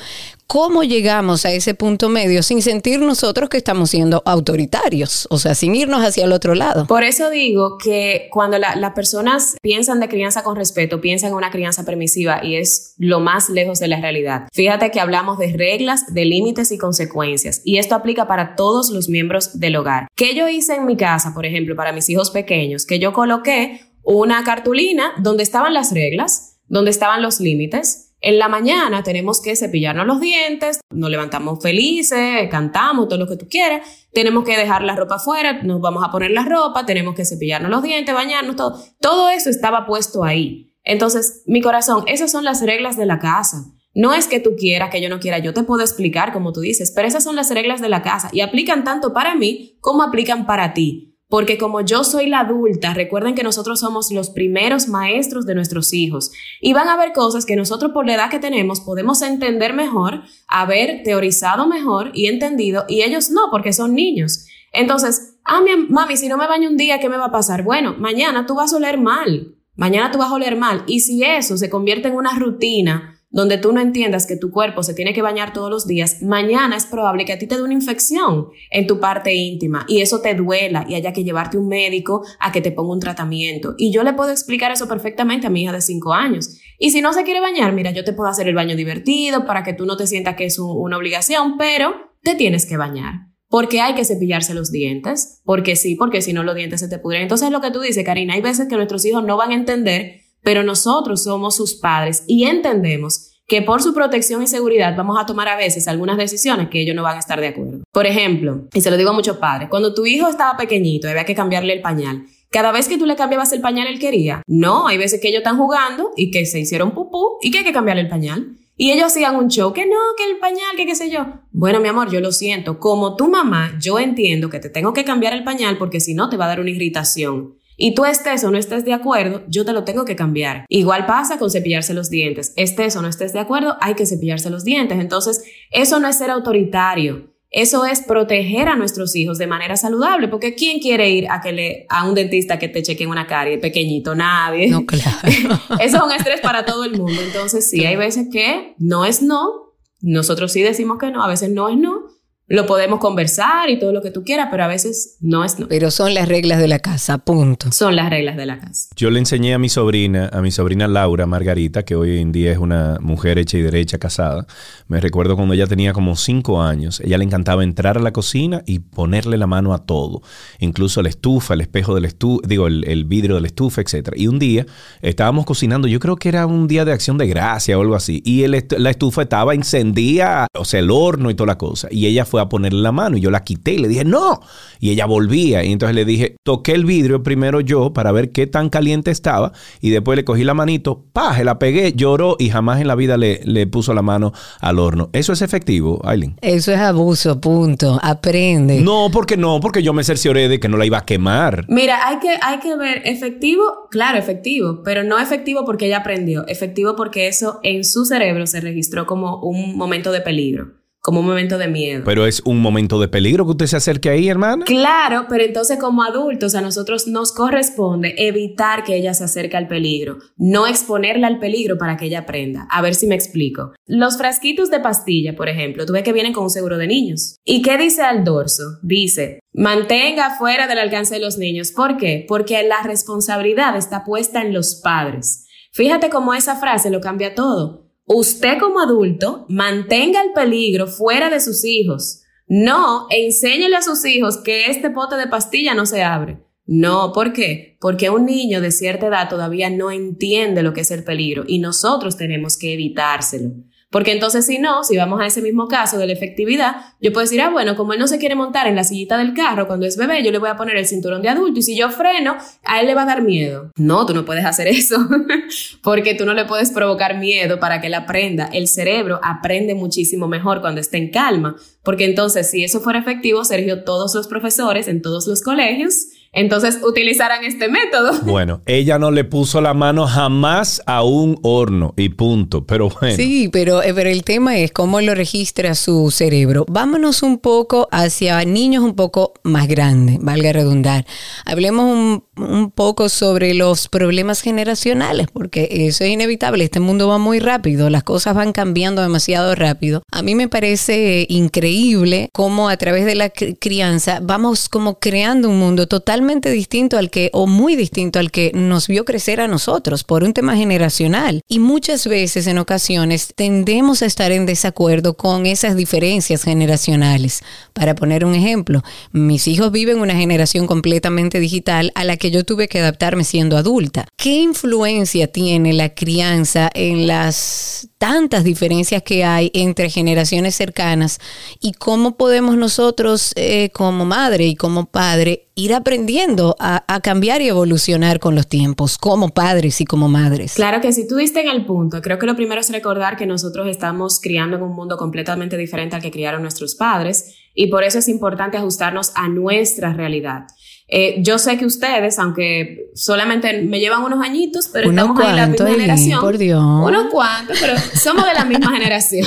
[0.53, 5.25] ¿Cómo llegamos a ese punto medio sin sentir nosotros que estamos siendo autoritarios?
[5.31, 6.85] O sea, sin irnos hacia el otro lado.
[6.85, 11.49] Por eso digo que cuando las personas piensan de crianza con respeto, piensan en una
[11.49, 14.47] crianza permisiva y es lo más lejos de la realidad.
[14.53, 17.63] Fíjate que hablamos de reglas, de límites y consecuencias.
[17.65, 20.07] Y esto aplica para todos los miembros del hogar.
[20.15, 22.85] ¿Qué yo hice en mi casa, por ejemplo, para mis hijos pequeños?
[22.85, 28.12] Que yo coloqué una cartulina donde estaban las reglas, donde estaban los límites.
[28.25, 33.35] En la mañana tenemos que cepillarnos los dientes, nos levantamos felices, cantamos, todo lo que
[33.35, 33.85] tú quieras.
[34.13, 37.69] Tenemos que dejar la ropa afuera, nos vamos a poner la ropa, tenemos que cepillarnos
[37.69, 38.81] los dientes, bañarnos, todo.
[39.01, 40.73] Todo eso estaba puesto ahí.
[40.85, 43.65] Entonces, mi corazón, esas son las reglas de la casa.
[43.93, 46.61] No es que tú quieras, que yo no quiera, yo te puedo explicar como tú
[46.61, 50.01] dices, pero esas son las reglas de la casa y aplican tanto para mí como
[50.01, 51.12] aplican para ti.
[51.33, 55.91] Porque como yo soy la adulta, recuerden que nosotros somos los primeros maestros de nuestros
[55.91, 59.73] hijos y van a haber cosas que nosotros por la edad que tenemos podemos entender
[59.73, 64.45] mejor, haber teorizado mejor y entendido y ellos no, porque son niños.
[64.71, 67.63] Entonces, ah, mami, si no me baño un día, ¿qué me va a pasar?
[67.63, 69.55] Bueno, mañana tú vas a oler mal.
[69.75, 70.83] Mañana tú vas a oler mal.
[70.85, 74.83] Y si eso se convierte en una rutina, donde tú no entiendas que tu cuerpo
[74.83, 77.63] se tiene que bañar todos los días, mañana es probable que a ti te dé
[77.63, 81.67] una infección en tu parte íntima y eso te duela y haya que llevarte un
[81.67, 83.73] médico a que te ponga un tratamiento.
[83.79, 86.59] Y yo le puedo explicar eso perfectamente a mi hija de 5 años.
[86.77, 89.63] Y si no se quiere bañar, mira, yo te puedo hacer el baño divertido para
[89.63, 93.13] que tú no te sientas que es una obligación, pero te tienes que bañar.
[93.47, 96.99] Porque hay que cepillarse los dientes, porque sí, porque si no los dientes se te
[96.99, 97.23] pudren.
[97.23, 100.22] Entonces lo que tú dices, Karina, hay veces que nuestros hijos no van a entender
[100.43, 105.25] pero nosotros somos sus padres y entendemos que por su protección y seguridad vamos a
[105.25, 107.83] tomar a veces algunas decisiones que ellos no van a estar de acuerdo.
[107.91, 111.25] Por ejemplo, y se lo digo a muchos padres, cuando tu hijo estaba pequeñito había
[111.25, 114.43] que cambiarle el pañal, cada vez que tú le cambiabas el pañal él quería.
[114.47, 117.63] No, hay veces que ellos están jugando y que se hicieron pupú y que hay
[117.63, 118.57] que cambiarle el pañal.
[118.75, 121.25] Y ellos hacían un show, que no, que el pañal, que qué sé yo.
[121.51, 122.79] Bueno, mi amor, yo lo siento.
[122.79, 126.29] Como tu mamá, yo entiendo que te tengo que cambiar el pañal porque si no
[126.29, 129.65] te va a dar una irritación y tú estés o no estés de acuerdo, yo
[129.65, 130.65] te lo tengo que cambiar.
[130.69, 132.53] Igual pasa con cepillarse los dientes.
[132.55, 134.97] Estés o no estés de acuerdo, hay que cepillarse los dientes.
[134.97, 137.33] Entonces, eso no es ser autoritario.
[137.49, 141.51] Eso es proteger a nuestros hijos de manera saludable, porque ¿quién quiere ir a que
[141.51, 144.15] le a un dentista que te cheque una carie pequeñito?
[144.15, 144.69] Nadie.
[144.69, 145.17] No, claro.
[145.81, 147.21] Eso es un estrés para todo el mundo.
[147.21, 149.73] Entonces, sí, hay veces que no es no.
[149.99, 152.12] Nosotros sí decimos que no, a veces no es no,
[152.53, 155.67] lo podemos conversar y todo lo que tú quieras, pero a veces no es no.
[155.67, 157.71] Pero son las reglas de la casa, punto.
[157.71, 158.89] Son las reglas de la casa.
[158.95, 162.51] Yo le enseñé a mi sobrina, a mi sobrina Laura Margarita, que hoy en día
[162.51, 164.45] es una mujer hecha y derecha casada.
[164.87, 168.61] Me recuerdo cuando ella tenía como cinco años, ella le encantaba entrar a la cocina
[168.67, 170.21] y ponerle la mano a todo,
[170.59, 174.15] incluso la estufa, el espejo del estufa, digo, el, vidrio de la estufa, etcétera.
[174.15, 174.67] Y un día
[175.01, 178.21] estábamos cocinando, yo creo que era un día de acción de gracia o algo así,
[178.23, 182.25] y la estufa estaba encendida, o sea, el horno y toda la cosa, y ella
[182.25, 184.39] fue a ponerle la mano y yo la quité y le dije, no.
[184.79, 188.47] Y ella volvía y entonces le dije, toqué el vidrio primero yo para ver qué
[188.47, 192.49] tan caliente estaba y después le cogí la manito, pa, se la pegué, lloró y
[192.49, 195.09] jamás en la vida le, le puso la mano al horno.
[195.13, 196.35] ¿Eso es efectivo, Aileen?
[196.41, 197.99] Eso es abuso, punto.
[198.01, 198.81] Aprende.
[198.81, 201.65] No, porque no, porque yo me cercioré de que no la iba a quemar.
[201.69, 206.45] Mira, hay que, hay que ver efectivo, claro, efectivo, pero no efectivo porque ella aprendió,
[206.47, 211.25] efectivo porque eso en su cerebro se registró como un momento de peligro como un
[211.25, 212.03] momento de miedo.
[212.05, 214.63] Pero es un momento de peligro que usted se acerque ahí, hermana.
[214.63, 219.67] Claro, pero entonces como adultos a nosotros nos corresponde evitar que ella se acerque al
[219.67, 222.67] peligro, no exponerla al peligro para que ella aprenda.
[222.71, 223.73] A ver si me explico.
[223.85, 227.35] Los frasquitos de pastilla, por ejemplo, tú ves que vienen con un seguro de niños.
[227.43, 228.63] ¿Y qué dice al dorso?
[228.81, 231.73] Dice, mantenga fuera del alcance de los niños.
[231.73, 232.23] ¿Por qué?
[232.29, 235.47] Porque la responsabilidad está puesta en los padres.
[235.73, 241.39] Fíjate cómo esa frase lo cambia todo usted como adulto mantenga el peligro fuera de
[241.39, 242.21] sus hijos.
[242.47, 246.43] No, enséñele a sus hijos que este pote de pastilla no se abre.
[246.65, 247.77] No, ¿por qué?
[247.81, 251.59] Porque un niño de cierta edad todavía no entiende lo que es el peligro y
[251.59, 253.51] nosotros tenemos que evitárselo.
[253.93, 257.25] Porque entonces si no, si vamos a ese mismo caso de la efectividad, yo puedo
[257.25, 259.85] decir, ah, bueno, como él no se quiere montar en la sillita del carro cuando
[259.85, 262.35] es bebé, yo le voy a poner el cinturón de adulto y si yo freno,
[262.63, 263.69] a él le va a dar miedo.
[263.77, 264.97] No, tú no puedes hacer eso,
[265.83, 268.49] porque tú no le puedes provocar miedo para que él aprenda.
[268.51, 273.45] El cerebro aprende muchísimo mejor cuando está en calma, porque entonces si eso fuera efectivo,
[273.45, 278.13] Sergio, todos los profesores en todos los colegios entonces utilizaran este método.
[278.33, 283.15] Bueno, ella no le puso la mano jamás a un horno y punto, pero bueno.
[283.15, 286.65] Sí, pero, eh, pero el tema es cómo lo registra su cerebro.
[286.67, 291.05] Vámonos un poco hacia niños un poco más grandes, valga redundar.
[291.45, 296.63] Hablemos un, un poco sobre los problemas generacionales, porque eso es inevitable.
[296.63, 300.03] Este mundo va muy rápido, las cosas van cambiando demasiado rápido.
[300.11, 305.59] A mí me parece increíble cómo a través de la crianza vamos como creando un
[305.59, 310.03] mundo totalmente distinto al que, o muy distinto al que nos vio crecer a nosotros
[310.03, 311.41] por un tema generacional.
[311.47, 317.41] Y muchas veces en ocasiones tendemos a estar en desacuerdo con esas diferencias generacionales.
[317.73, 322.43] Para poner un ejemplo, mis hijos viven una generación completamente digital a la que yo
[322.43, 324.07] tuve que adaptarme siendo adulta.
[324.15, 331.19] ¿Qué influencia tiene la crianza en las tantas diferencias que hay entre generaciones cercanas
[331.61, 337.41] y cómo podemos nosotros eh, como madre y como padre ir aprendiendo a, a, cambiar
[337.41, 340.55] y evolucionar con los tiempos como padres y como madres.
[340.55, 343.25] Claro que si tú diste en el punto, creo que lo primero es recordar que
[343.25, 347.83] nosotros estamos criando en un mundo completamente diferente al que criaron nuestros padres y por
[347.83, 350.47] eso es importante ajustarnos a nuestra realidad.
[350.95, 355.47] Eh, yo sé que ustedes, aunque solamente me llevan unos añitos, pero estamos en la
[355.47, 356.21] misma generación.
[356.21, 356.63] Por Dios.
[356.63, 359.25] Unos cuantos, pero somos de la misma generación.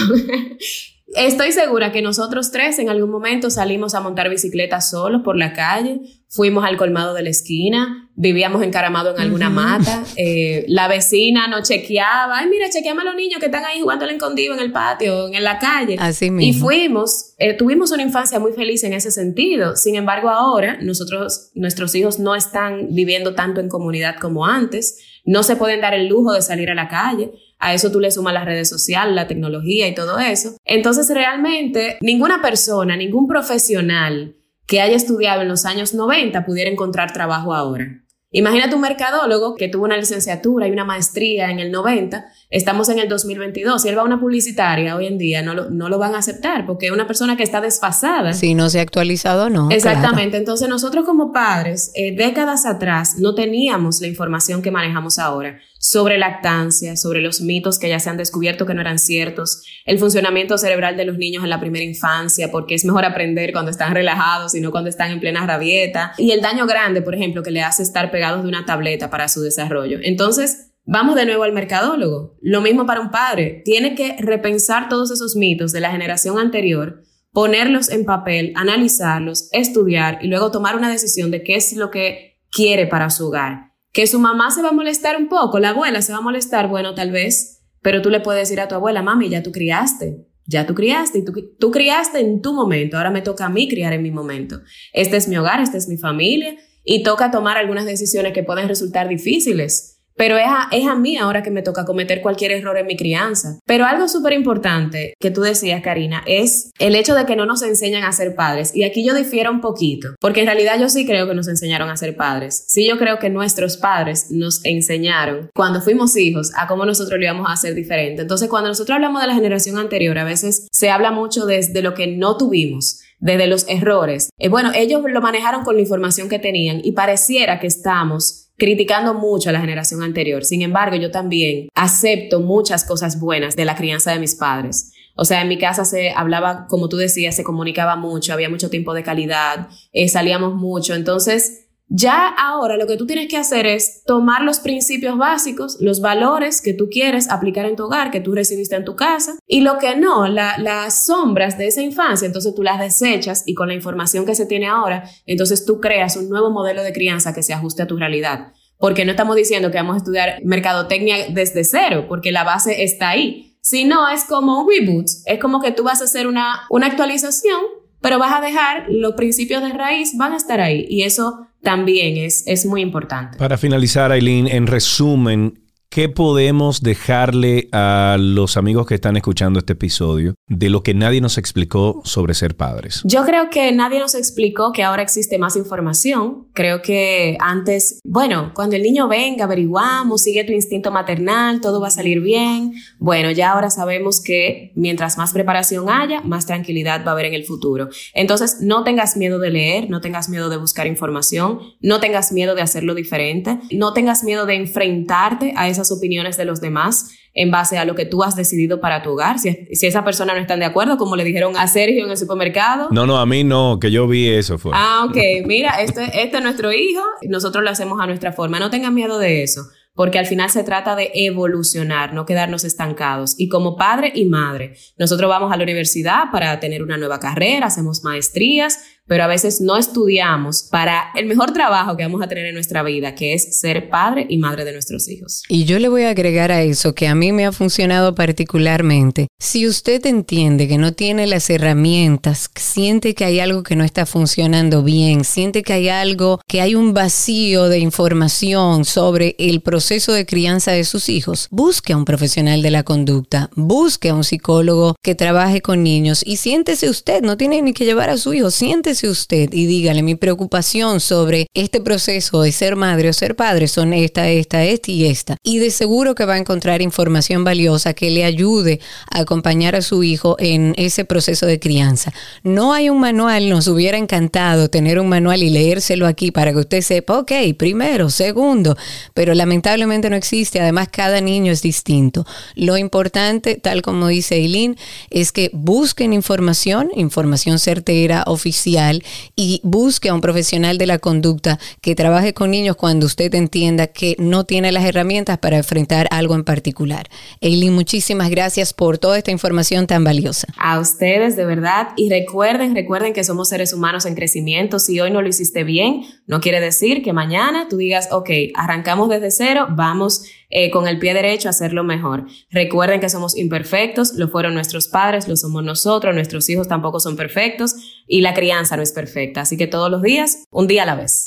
[1.17, 5.55] Estoy segura que nosotros tres en algún momento salimos a montar bicicleta solos por la
[5.55, 11.47] calle, fuimos al colmado de la esquina, vivíamos encaramados en alguna mata, eh, la vecina
[11.49, 14.61] nos chequeaba, ay mira, chequeame a los niños que están ahí jugando al escondido en
[14.61, 15.97] el patio, en la calle.
[16.01, 16.51] Así mismo.
[16.51, 19.77] Y fuimos, eh, tuvimos una infancia muy feliz en ese sentido.
[19.77, 25.43] Sin embargo, ahora nosotros, nuestros hijos no están viviendo tanto en comunidad como antes, no
[25.43, 27.33] se pueden dar el lujo de salir a la calle.
[27.59, 30.57] A eso tú le sumas las redes sociales, la tecnología y todo eso.
[30.65, 37.13] Entonces, realmente, ninguna persona, ningún profesional que haya estudiado en los años 90 pudiera encontrar
[37.13, 38.06] trabajo ahora.
[38.31, 42.99] Imagínate un mercadólogo que tuvo una licenciatura y una maestría en el 90, estamos en
[42.99, 45.99] el 2022, si él va a una publicitaria hoy en día no lo, no lo
[45.99, 48.33] van a aceptar porque es una persona que está desfasada.
[48.33, 49.71] Si no se ha actualizado, no.
[49.71, 55.59] Exactamente, entonces nosotros como padres, eh, décadas atrás, no teníamos la información que manejamos ahora
[55.79, 59.99] sobre lactancia, sobre los mitos que ya se han descubierto que no eran ciertos, el
[59.99, 63.95] funcionamiento cerebral de los niños en la primera infancia, porque es mejor aprender cuando están
[63.95, 67.51] relajados y no cuando están en plena rabieta, y el daño grande, por ejemplo, que
[67.51, 69.99] le hace estar pegados de una tableta para su desarrollo.
[70.03, 72.37] Entonces, Vamos de nuevo al mercadólogo.
[72.41, 73.63] Lo mismo para un padre.
[73.65, 80.21] Tiene que repensar todos esos mitos de la generación anterior, ponerlos en papel, analizarlos, estudiar
[80.23, 84.07] y luego tomar una decisión de qué es lo que quiere para su hogar que
[84.07, 86.95] su mamá se va a molestar un poco, la abuela se va a molestar, bueno,
[86.95, 90.67] tal vez, pero tú le puedes decir a tu abuela, mami, ya tú criaste, ya
[90.67, 93.95] tú criaste, y tú, tú criaste en tu momento, ahora me toca a mí criar
[93.95, 94.61] en mi momento.
[94.93, 98.69] Este es mi hogar, esta es mi familia, y toca tomar algunas decisiones que pueden
[98.69, 102.77] resultar difíciles pero es a, es a mí ahora que me toca cometer cualquier error
[102.79, 103.59] en mi crianza.
[103.67, 107.63] Pero algo súper importante que tú decías, Karina, es el hecho de que no nos
[107.63, 108.75] enseñan a ser padres.
[108.75, 111.91] Y aquí yo difiero un poquito, porque en realidad yo sí creo que nos enseñaron
[111.91, 112.65] a ser padres.
[112.69, 117.25] Sí, yo creo que nuestros padres nos enseñaron cuando fuimos hijos a cómo nosotros lo
[117.25, 118.23] íbamos a hacer diferente.
[118.23, 121.95] Entonces, cuando nosotros hablamos de la generación anterior, a veces se habla mucho desde lo
[121.95, 124.31] que no tuvimos desde los errores.
[124.39, 129.15] Eh, bueno, ellos lo manejaron con la información que tenían y pareciera que estamos criticando
[129.15, 130.45] mucho a la generación anterior.
[130.45, 134.93] Sin embargo, yo también acepto muchas cosas buenas de la crianza de mis padres.
[135.15, 138.69] O sea, en mi casa se hablaba, como tú decías, se comunicaba mucho, había mucho
[138.69, 140.95] tiempo de calidad, eh, salíamos mucho.
[140.95, 146.01] Entonces, ya ahora lo que tú tienes que hacer es tomar los principios básicos, los
[146.01, 149.61] valores que tú quieres aplicar en tu hogar, que tú recibiste en tu casa, y
[149.61, 153.75] lo que no, las sombras de esa infancia, entonces tú las desechas y con la
[153.75, 157.53] información que se tiene ahora, entonces tú creas un nuevo modelo de crianza que se
[157.53, 158.53] ajuste a tu realidad.
[158.79, 163.11] Porque no estamos diciendo que vamos a estudiar mercadotecnia desde cero, porque la base está
[163.11, 163.57] ahí.
[163.63, 166.89] Si no, es como un reboot, es como que tú vas a hacer una, una
[166.89, 167.61] actualización
[168.07, 172.17] pero vas a dejar los principios de raíz, van a estar ahí y eso también
[172.17, 173.37] es, es muy importante.
[173.39, 179.73] Para finalizar, Aileen, en resumen, ¿Qué podemos dejarle a los amigos que están escuchando este
[179.73, 183.01] episodio de lo que nadie nos explicó sobre ser padres?
[183.05, 186.49] Yo creo que nadie nos explicó que ahora existe más información.
[186.53, 191.89] Creo que antes, bueno, cuando el niño venga, averiguamos, sigue tu instinto maternal, todo va
[191.89, 192.75] a salir bien.
[192.99, 197.35] Bueno, ya ahora sabemos que mientras más preparación haya, más tranquilidad va a haber en
[197.35, 197.89] el futuro.
[198.13, 202.55] Entonces, no tengas miedo de leer, no tengas miedo de buscar información, no tengas miedo
[202.55, 207.11] de hacerlo diferente, no tengas miedo de enfrentarte a esas opiniones de los demás.
[207.39, 209.39] en base a lo que tú has decidido para tu hogar.
[209.39, 212.17] Si, si esa persona no están de acuerdo, como le dijeron a Sergio en el
[212.17, 212.89] supermercado.
[212.91, 214.73] No, no, a mí no, que yo vi eso fue.
[214.75, 218.59] Ah, ok, mira, este, este es nuestro hijo, nosotros lo hacemos a nuestra forma.
[218.59, 219.67] No tengan miedo de eso
[219.97, 223.35] porque al final se trata de evolucionar, no quedarnos estancados.
[223.39, 227.67] Y como padre y madre, nosotros vamos a la universidad para tener una nueva carrera,
[227.67, 232.47] hacemos maestrías, pero a veces no estudiamos para el mejor trabajo que vamos a tener
[232.47, 235.43] en nuestra vida, que es ser padre y madre de nuestros hijos.
[235.49, 239.29] Y yo le voy a agregar a eso que a mí me ha funcionado particularmente.
[239.39, 244.07] Si usted entiende que no tiene las herramientas, siente que hay algo que no está
[244.07, 250.13] funcionando bien, siente que hay algo, que hay un vacío de información sobre el proceso
[250.13, 254.25] de crianza de sus hijos, busque a un profesional de la conducta, busque a un
[254.25, 258.35] psicólogo que trabaje con niños y siéntese usted, no tiene ni que llevar a su
[258.35, 263.37] hijo, siéntese usted y dígale mi preocupación sobre este proceso de ser madre o ser
[263.37, 265.37] padre son esta, esta, esta y esta.
[265.43, 268.81] Y de seguro que va a encontrar información valiosa que le ayude
[269.11, 272.13] a acompañar a su hijo en ese proceso de crianza.
[272.43, 276.59] No hay un manual, nos hubiera encantado tener un manual y leérselo aquí para que
[276.59, 278.77] usted sepa, ok, primero, segundo,
[279.13, 280.61] pero lamentablemente no existe.
[280.61, 282.25] Además, cada niño es distinto.
[282.55, 284.77] Lo importante, tal como dice Eileen,
[285.11, 288.86] es que busquen información, información certera, oficial
[289.35, 293.87] y busque a un profesional de la conducta que trabaje con niños cuando usted entienda
[293.87, 297.09] que no tiene las herramientas para enfrentar algo en particular.
[297.41, 300.49] Eileen, muchísimas gracias por toda esta información tan valiosa.
[300.59, 301.89] A ustedes, de verdad.
[301.97, 304.79] Y recuerden, recuerden que somos seres humanos en crecimiento.
[304.79, 309.09] Si hoy no lo hiciste bien, no quiere decir que mañana tú digas, ok, arrancamos
[309.09, 312.27] desde cero, vamos eh, con el pie derecho hacerlo mejor.
[312.51, 317.17] Recuerden que somos imperfectos, lo fueron nuestros padres, lo somos nosotros, nuestros hijos tampoco son
[317.17, 317.75] perfectos
[318.07, 319.43] y la crianza no es perfecta.
[319.43, 321.27] Así que todos los días, un día a la vez.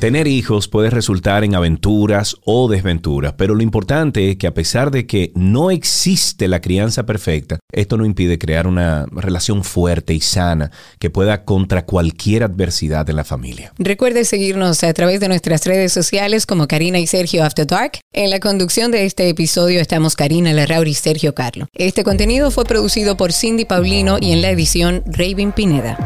[0.04, 4.90] Tener hijos puede resultar en aventuras o desventuras, pero lo importante es que a pesar
[4.90, 10.20] de que no existe la crianza perfecta, esto no impide crear una relación fuerte y
[10.20, 13.72] sana que pueda contra cualquier adversidad en la familia.
[13.78, 17.92] Recuerde seguirnos a través de nuestras redes sociales como Karina y Sergio After Dark.
[18.12, 21.66] En la conducción de este episodio estamos Karina Larrauri y Sergio Carlo.
[21.72, 25.96] Este contenido fue producido por Cindy Paulino y en la edición Raven Pineda.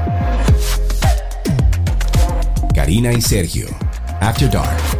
[2.72, 3.66] Karina y Sergio
[4.20, 4.97] After Dark.